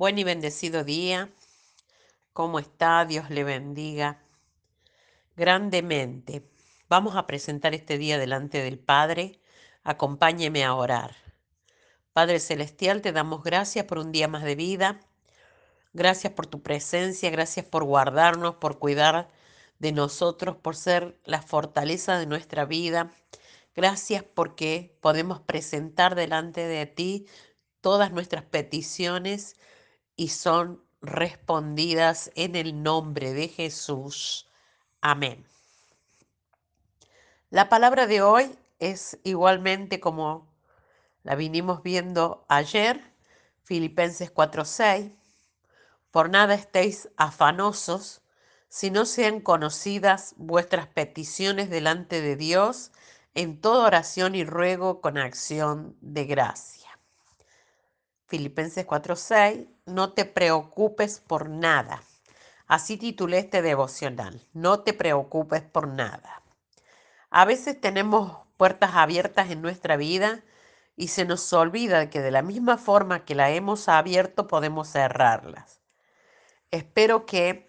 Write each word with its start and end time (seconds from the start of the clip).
Buen 0.00 0.16
y 0.18 0.24
bendecido 0.24 0.82
día. 0.82 1.28
¿Cómo 2.32 2.58
está? 2.58 3.04
Dios 3.04 3.28
le 3.28 3.44
bendiga 3.44 4.24
grandemente. 5.36 6.42
Vamos 6.88 7.16
a 7.16 7.26
presentar 7.26 7.74
este 7.74 7.98
día 7.98 8.18
delante 8.18 8.62
del 8.62 8.78
Padre. 8.78 9.42
Acompáñeme 9.82 10.64
a 10.64 10.74
orar. 10.74 11.16
Padre 12.14 12.40
Celestial, 12.40 13.02
te 13.02 13.12
damos 13.12 13.42
gracias 13.42 13.84
por 13.84 13.98
un 13.98 14.10
día 14.10 14.26
más 14.26 14.42
de 14.42 14.54
vida. 14.54 15.00
Gracias 15.92 16.32
por 16.32 16.46
tu 16.46 16.62
presencia, 16.62 17.28
gracias 17.28 17.66
por 17.66 17.84
guardarnos, 17.84 18.54
por 18.54 18.78
cuidar 18.78 19.28
de 19.80 19.92
nosotros, 19.92 20.56
por 20.56 20.76
ser 20.76 21.20
la 21.26 21.42
fortaleza 21.42 22.18
de 22.18 22.24
nuestra 22.24 22.64
vida. 22.64 23.10
Gracias 23.76 24.24
porque 24.24 24.96
podemos 25.02 25.40
presentar 25.40 26.14
delante 26.14 26.66
de 26.66 26.86
ti 26.86 27.26
todas 27.82 28.12
nuestras 28.12 28.44
peticiones 28.44 29.56
y 30.20 30.28
son 30.28 30.84
respondidas 31.00 32.30
en 32.34 32.54
el 32.54 32.82
nombre 32.82 33.32
de 33.32 33.48
Jesús. 33.48 34.50
Amén. 35.00 35.46
La 37.48 37.70
palabra 37.70 38.06
de 38.06 38.20
hoy 38.20 38.54
es 38.80 39.18
igualmente 39.24 39.98
como 39.98 40.46
la 41.22 41.36
vinimos 41.36 41.82
viendo 41.82 42.44
ayer, 42.48 43.14
Filipenses 43.64 44.30
4:6. 44.30 45.10
Por 46.10 46.28
nada 46.28 46.52
estéis 46.52 47.08
afanosos, 47.16 48.20
si 48.68 48.90
no 48.90 49.06
sean 49.06 49.40
conocidas 49.40 50.34
vuestras 50.36 50.86
peticiones 50.86 51.70
delante 51.70 52.20
de 52.20 52.36
Dios 52.36 52.92
en 53.32 53.58
toda 53.58 53.86
oración 53.86 54.34
y 54.34 54.44
ruego 54.44 55.00
con 55.00 55.16
acción 55.16 55.96
de 56.02 56.26
gracia. 56.26 56.79
Filipenses 58.30 58.86
4:6, 58.86 59.66
no 59.86 60.12
te 60.12 60.24
preocupes 60.24 61.18
por 61.18 61.48
nada. 61.48 62.04
Así 62.68 62.96
titulé 62.96 63.38
este 63.38 63.60
devocional, 63.60 64.46
no 64.52 64.80
te 64.80 64.92
preocupes 64.92 65.62
por 65.62 65.88
nada. 65.88 66.40
A 67.30 67.44
veces 67.44 67.80
tenemos 67.80 68.38
puertas 68.56 68.92
abiertas 68.94 69.50
en 69.50 69.60
nuestra 69.60 69.96
vida 69.96 70.44
y 70.94 71.08
se 71.08 71.24
nos 71.24 71.52
olvida 71.52 72.08
que 72.08 72.20
de 72.20 72.30
la 72.30 72.42
misma 72.42 72.78
forma 72.78 73.24
que 73.24 73.34
la 73.34 73.50
hemos 73.50 73.88
abierto 73.88 74.46
podemos 74.46 74.88
cerrarlas. 74.88 75.80
Espero 76.70 77.26
que 77.26 77.68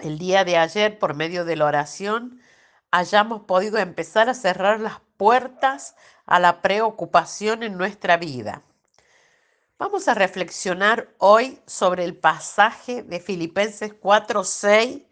el 0.00 0.18
día 0.18 0.44
de 0.44 0.58
ayer, 0.58 0.98
por 0.98 1.14
medio 1.14 1.46
de 1.46 1.56
la 1.56 1.64
oración, 1.64 2.42
hayamos 2.90 3.44
podido 3.44 3.78
empezar 3.78 4.28
a 4.28 4.34
cerrar 4.34 4.80
las 4.80 5.00
puertas 5.16 5.96
a 6.26 6.40
la 6.40 6.60
preocupación 6.60 7.62
en 7.62 7.78
nuestra 7.78 8.18
vida 8.18 8.64
Vamos 9.80 10.08
a 10.08 10.14
reflexionar 10.14 11.08
hoy 11.16 11.58
sobre 11.64 12.04
el 12.04 12.14
pasaje 12.14 13.02
de 13.02 13.18
Filipenses 13.18 13.94
4:6, 13.94 15.06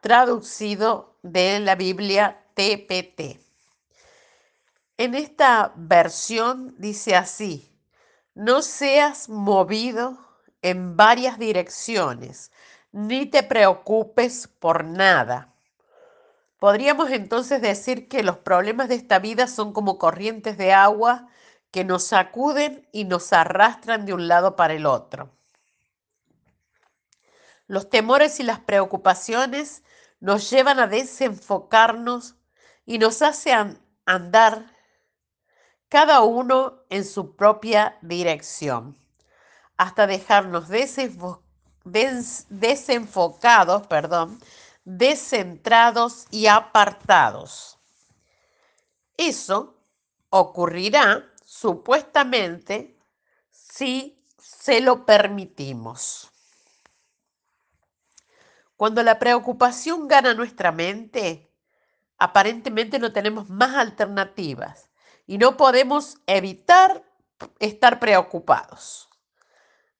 traducido 0.00 1.18
de 1.22 1.58
la 1.58 1.74
Biblia 1.74 2.44
TPT. 2.54 3.40
En 4.98 5.16
esta 5.16 5.72
versión 5.74 6.76
dice 6.78 7.16
así, 7.16 7.76
no 8.34 8.62
seas 8.62 9.28
movido 9.28 10.16
en 10.62 10.96
varias 10.96 11.36
direcciones, 11.40 12.52
ni 12.92 13.26
te 13.26 13.42
preocupes 13.42 14.46
por 14.46 14.84
nada. 14.84 15.52
Podríamos 16.60 17.10
entonces 17.10 17.60
decir 17.60 18.06
que 18.06 18.22
los 18.22 18.38
problemas 18.38 18.88
de 18.88 18.94
esta 18.94 19.18
vida 19.18 19.48
son 19.48 19.72
como 19.72 19.98
corrientes 19.98 20.56
de 20.56 20.72
agua 20.72 21.26
que 21.72 21.82
nos 21.84 22.04
sacuden 22.04 22.86
y 22.92 23.04
nos 23.04 23.32
arrastran 23.32 24.06
de 24.06 24.12
un 24.12 24.28
lado 24.28 24.54
para 24.54 24.74
el 24.74 24.86
otro. 24.86 25.30
Los 27.66 27.88
temores 27.90 28.38
y 28.38 28.42
las 28.42 28.60
preocupaciones 28.60 29.82
nos 30.20 30.50
llevan 30.50 30.78
a 30.78 30.86
desenfocarnos 30.86 32.36
y 32.84 32.98
nos 32.98 33.22
hacen 33.22 33.80
andar 34.04 34.66
cada 35.88 36.20
uno 36.20 36.84
en 36.90 37.04
su 37.04 37.34
propia 37.36 37.98
dirección, 38.02 38.96
hasta 39.76 40.06
dejarnos 40.06 40.68
desenfocados, 42.50 43.86
perdón, 43.86 44.38
descentrados 44.84 46.26
y 46.30 46.46
apartados. 46.46 47.78
Eso 49.16 49.76
ocurrirá 50.30 51.31
supuestamente 51.52 52.96
si 53.50 54.18
se 54.38 54.80
lo 54.80 55.04
permitimos. 55.04 56.30
Cuando 58.74 59.02
la 59.02 59.18
preocupación 59.18 60.08
gana 60.08 60.32
nuestra 60.32 60.72
mente, 60.72 61.52
aparentemente 62.16 62.98
no 62.98 63.12
tenemos 63.12 63.50
más 63.50 63.76
alternativas 63.76 64.88
y 65.26 65.36
no 65.36 65.58
podemos 65.58 66.18
evitar 66.26 67.04
estar 67.58 68.00
preocupados. 68.00 69.10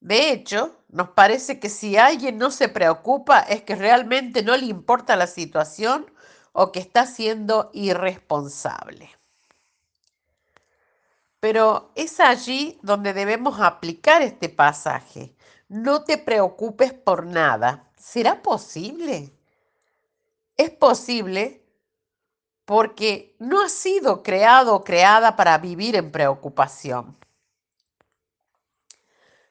De 0.00 0.32
hecho, 0.32 0.82
nos 0.88 1.10
parece 1.10 1.60
que 1.60 1.68
si 1.68 1.98
alguien 1.98 2.38
no 2.38 2.50
se 2.50 2.70
preocupa 2.70 3.41
es 3.41 3.62
que 3.62 3.76
realmente 3.76 4.42
no 4.42 4.56
le 4.56 4.66
importa 4.66 5.16
la 5.16 5.26
situación 5.26 6.10
o 6.52 6.72
que 6.72 6.80
está 6.80 7.04
siendo 7.06 7.70
irresponsable. 7.74 9.10
Pero 11.52 11.92
es 11.96 12.18
allí 12.18 12.78
donde 12.80 13.12
debemos 13.12 13.60
aplicar 13.60 14.22
este 14.22 14.48
pasaje. 14.48 15.36
No 15.68 16.02
te 16.02 16.16
preocupes 16.16 16.94
por 16.94 17.26
nada. 17.26 17.90
¿Será 17.94 18.40
posible? 18.40 19.36
Es 20.56 20.70
posible 20.70 21.62
porque 22.64 23.36
no 23.38 23.60
ha 23.60 23.68
sido 23.68 24.22
creado 24.22 24.74
o 24.74 24.82
creada 24.82 25.36
para 25.36 25.58
vivir 25.58 25.94
en 25.94 26.10
preocupación. 26.10 27.18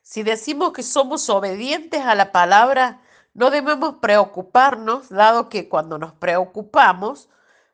Si 0.01 0.23
decimos 0.23 0.73
que 0.73 0.81
somos 0.81 1.29
obedientes 1.29 2.01
a 2.01 2.15
la 2.15 2.31
palabra, 2.31 2.99
no 3.35 3.51
debemos 3.51 3.97
preocuparnos, 4.01 5.09
dado 5.09 5.49
que 5.49 5.69
cuando 5.69 5.99
nos 5.99 6.13
preocupamos, 6.13 7.29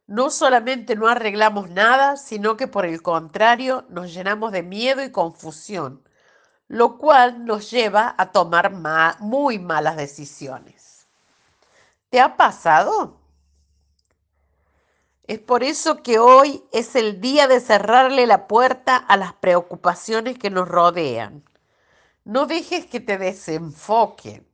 no 0.07 0.29
solamente 0.29 0.95
no 0.95 1.07
arreglamos 1.07 1.69
nada, 1.69 2.15
sino 2.15 2.55
que 2.55 2.67
por 2.67 2.85
el 2.85 3.01
contrario 3.01 3.85
nos 3.89 4.13
llenamos 4.13 4.53
de 4.53 4.63
miedo 4.63 5.03
y 5.03 5.11
confusión, 5.11 6.01
lo 6.69 6.97
cual 6.97 7.45
nos 7.45 7.69
lleva 7.69 8.15
a 8.17 8.31
tomar 8.31 8.71
muy 9.19 9.59
malas 9.59 9.97
decisiones. 9.97 11.07
¿Te 12.09 12.21
ha 12.21 12.37
pasado? 12.37 13.19
Es 15.23 15.39
por 15.39 15.61
eso 15.61 16.01
que 16.03 16.19
hoy 16.19 16.63
es 16.71 16.95
el 16.95 17.19
día 17.19 17.47
de 17.47 17.59
cerrarle 17.59 18.25
la 18.27 18.47
puerta 18.47 18.95
a 18.95 19.17
las 19.17 19.33
preocupaciones 19.33 20.39
que 20.39 20.49
nos 20.49 20.69
rodean. 20.69 21.43
No 22.23 22.45
dejes 22.45 22.85
que 22.85 23.01
te 23.01 23.17
desenfoquen. 23.17 24.46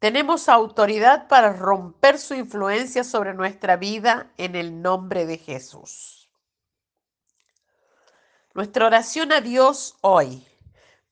Tenemos 0.00 0.48
autoridad 0.48 1.28
para 1.28 1.52
romper 1.52 2.18
su 2.18 2.32
influencia 2.32 3.04
sobre 3.04 3.34
nuestra 3.34 3.76
vida 3.76 4.32
en 4.38 4.56
el 4.56 4.80
nombre 4.80 5.26
de 5.26 5.36
Jesús. 5.36 6.30
Nuestra 8.54 8.86
oración 8.86 9.30
a 9.30 9.42
Dios 9.42 9.98
hoy. 10.00 10.46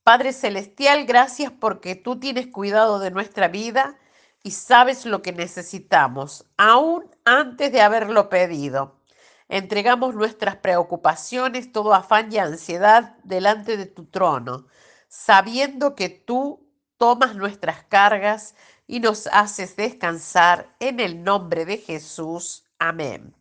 Padre 0.03 0.33
Celestial, 0.33 1.05
gracias 1.05 1.53
porque 1.53 1.97
tú 1.97 2.19
tienes 2.19 2.47
cuidado 2.47 2.99
de 2.99 3.11
nuestra 3.11 3.49
vida 3.49 3.99
y 4.43 4.53
sabes 4.53 5.05
lo 5.05 5.21
que 5.21 5.33
necesitamos, 5.35 6.47
aún 6.57 7.15
antes 7.27 7.71
de 7.71 7.83
haberlo 7.83 8.31
pedido. 8.31 9.03
Entregamos 9.51 10.15
nuestras 10.15 10.57
preocupaciones, 10.57 11.73
todo 11.73 11.93
afán 11.93 12.33
y 12.33 12.39
ansiedad 12.39 13.19
delante 13.23 13.77
de 13.77 13.85
tu 13.85 14.07
trono, 14.07 14.67
sabiendo 15.09 15.95
que 15.95 16.09
tú 16.09 16.67
tomas 16.97 17.35
nuestras 17.37 17.85
cargas 17.85 18.55
y 18.89 19.01
nos 19.01 19.29
haces 19.29 19.77
descansar 19.77 20.75
en 20.81 20.99
el 20.99 21.23
nombre 21.23 21.65
de 21.67 21.77
Jesús. 21.77 22.65
Amén. 22.81 23.35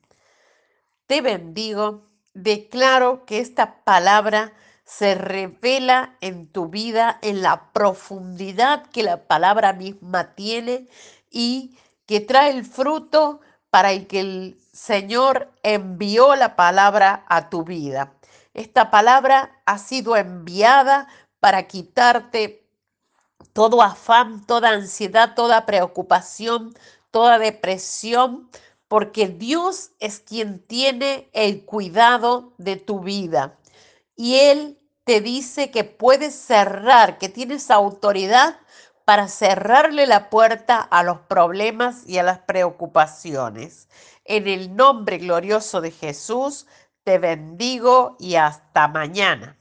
Te 1.08 1.22
bendigo. 1.22 2.04
Declaro 2.34 3.26
que 3.26 3.40
esta 3.40 3.84
palabra 3.84 4.54
se 4.84 5.16
revela 5.16 6.16
en 6.22 6.48
tu 6.48 6.68
vida 6.68 7.18
en 7.24 7.42
la 7.42 7.72
profundidad 7.74 8.86
que 8.92 9.02
la 9.02 9.26
palabra 9.26 9.74
misma 9.74 10.36
tiene 10.36 10.88
y 11.32 11.78
que 12.06 12.20
trae 12.20 12.52
el 12.52 12.64
fruto 12.64 13.42
para 13.72 13.92
el 13.92 14.06
que 14.06 14.20
el 14.20 14.62
Señor 14.72 15.52
envió 15.64 16.36
la 16.36 16.56
palabra 16.56 17.26
a 17.28 17.50
tu 17.50 17.64
vida. 17.64 18.14
Esta 18.54 18.92
palabra 18.92 19.62
ha 19.66 19.78
sido 19.78 20.16
enviada 20.16 21.08
para 21.40 21.68
quitarte 21.68 22.67
todo 23.54 23.82
afán, 23.82 24.46
toda 24.46 24.70
ansiedad, 24.70 25.34
toda 25.36 25.66
preocupación, 25.66 26.74
toda 27.12 27.40
depresión, 27.40 28.50
porque 28.88 29.28
Dios 29.28 29.92
es 30.00 30.20
quien 30.20 30.60
tiene 30.60 31.30
el 31.34 31.66
cuidado 31.66 32.54
de 32.58 32.78
tu 32.78 33.02
vida 33.02 33.58
y 34.16 34.36
Él 34.36 34.80
te 35.04 35.22
dice 35.22 35.72
que 35.72 35.86
puedes 35.86 36.36
cerrar, 36.36 37.18
que 37.18 37.30
tienes 37.30 37.72
autoridad 37.72 38.60
para 39.06 39.30
cerrarle 39.30 40.06
la 40.06 40.30
puerta 40.30 40.82
a 40.82 41.02
los 41.04 41.20
problemas 41.20 42.04
y 42.08 42.18
a 42.18 42.24
las 42.24 42.40
preocupaciones. 42.40 43.88
En 44.26 44.48
el 44.48 44.76
nombre 44.76 45.18
glorioso 45.20 45.80
de 45.80 45.92
Jesús, 45.92 46.68
te 47.06 47.20
bendigo 47.20 48.18
y 48.20 48.36
hasta 48.36 48.90
mañana. 48.90 49.57